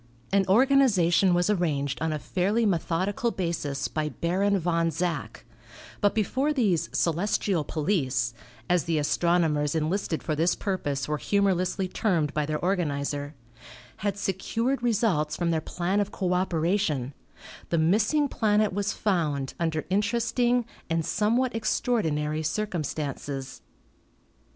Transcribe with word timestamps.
An 0.31 0.47
organization 0.47 1.31
was 1.35 1.47
arranged 1.47 2.01
on 2.01 2.11
a 2.11 2.17
fairly 2.17 2.65
methodical 2.65 3.29
basis 3.29 3.87
by 3.87 4.09
Baron 4.09 4.57
Von 4.57 4.89
Zach; 4.89 5.45
but 5.99 6.15
before 6.15 6.51
these 6.51 6.89
"celestial 6.91 7.63
police/' 7.63 8.33
as 8.67 8.85
the 8.85 8.97
astronomers 8.97 9.75
enlisted 9.75 10.23
for 10.23 10.35
this 10.35 10.55
purpose 10.55 11.07
were 11.07 11.19
humorously 11.19 11.87
termed 11.87 12.33
by 12.33 12.47
their 12.47 12.57
organizer, 12.57 13.35
had 13.97 14.17
secured 14.17 14.81
results 14.81 15.35
from 15.35 15.51
their 15.51 15.61
plan 15.61 15.99
of 15.99 16.09
cooperation 16.11 17.13
the 17.69 17.77
216 17.77 18.23
THE 18.23 18.27
PLANETOIDS 18.29 18.99
217 18.99 19.53
missing 19.53 19.53
planet 19.53 19.53
was 19.53 19.53
found 19.53 19.53
under 19.59 19.85
interesting 19.95 20.65
and 20.89 21.05
somewhat 21.05 21.53
extraordinary 21.55 22.41
circumstances. 22.41 23.61